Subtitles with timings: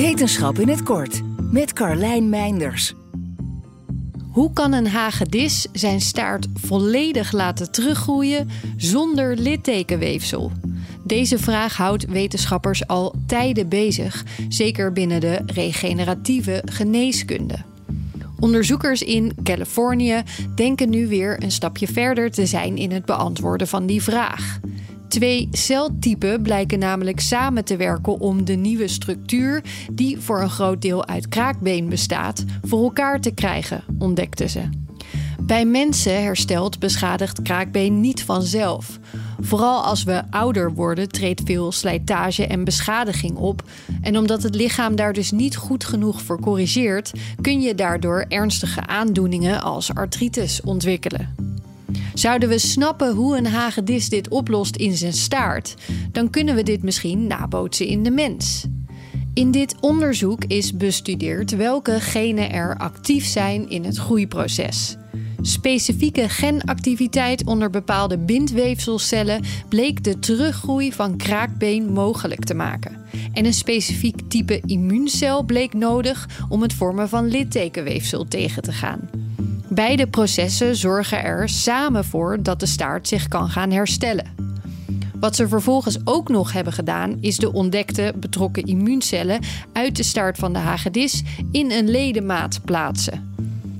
[0.00, 1.20] Wetenschap in het kort
[1.52, 2.94] met Carlijn Meinders.
[4.30, 10.52] Hoe kan een hagedis zijn staart volledig laten teruggroeien zonder littekenweefsel?
[11.04, 17.58] Deze vraag houdt wetenschappers al tijden bezig, zeker binnen de regeneratieve geneeskunde.
[18.38, 20.22] Onderzoekers in Californië
[20.54, 24.60] denken nu weer een stapje verder te zijn in het beantwoorden van die vraag.
[25.10, 29.62] Twee celtypen blijken namelijk samen te werken om de nieuwe structuur,
[29.92, 34.60] die voor een groot deel uit kraakbeen bestaat, voor elkaar te krijgen, ontdekten ze.
[35.40, 38.98] Bij mensen herstelt beschadigd kraakbeen niet vanzelf.
[39.40, 43.62] Vooral als we ouder worden, treedt veel slijtage en beschadiging op.
[44.00, 48.86] En omdat het lichaam daar dus niet goed genoeg voor corrigeert, kun je daardoor ernstige
[48.86, 51.49] aandoeningen als artritis ontwikkelen.
[52.20, 55.74] Zouden we snappen hoe een hagedis dit oplost in zijn staart,
[56.12, 58.64] dan kunnen we dit misschien nabootsen in de mens.
[59.34, 64.96] In dit onderzoek is bestudeerd welke genen er actief zijn in het groeiproces.
[65.40, 72.96] Specifieke genactiviteit onder bepaalde bindweefselcellen bleek de teruggroei van kraakbeen mogelijk te maken.
[73.32, 79.00] En een specifiek type immuuncel bleek nodig om het vormen van littekenweefsel tegen te gaan.
[79.72, 84.34] Beide processen zorgen er samen voor dat de staart zich kan gaan herstellen.
[85.20, 89.40] Wat ze vervolgens ook nog hebben gedaan, is de ontdekte betrokken immuuncellen
[89.72, 93.34] uit de staart van de hagedis in een ledemaat plaatsen.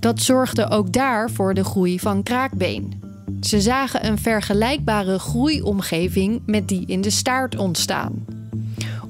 [0.00, 3.02] Dat zorgde ook daar voor de groei van kraakbeen.
[3.40, 8.33] Ze zagen een vergelijkbare groeiomgeving met die in de staart ontstaan.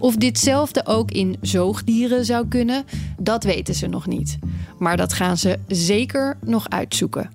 [0.04, 2.84] Of ditzelfde ook in zoogdieren zou kunnen,
[3.18, 4.38] dat weten ze nog niet.
[4.78, 7.30] Maar dat gaan ze zeker nog uitzoeken.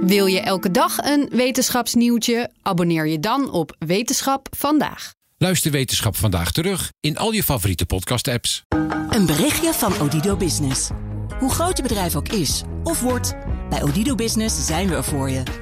[0.00, 2.50] Wil je elke dag een wetenschapsnieuwtje?
[2.62, 5.12] Abonneer je dan op Wetenschap vandaag.
[5.38, 8.64] Luister Wetenschap vandaag terug in al je favoriete podcast-apps.
[9.10, 10.90] Een berichtje van Odido Business.
[11.38, 13.34] Hoe groot je bedrijf ook is of wordt,
[13.68, 15.61] bij Odido Business zijn we er voor je.